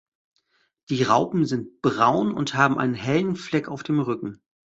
[0.89, 4.41] Die Raupen sind braun und haben einen hellen Fleck auf dem Rücken.